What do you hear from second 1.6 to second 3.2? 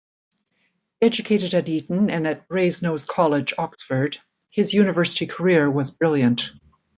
Eton and at Brasenose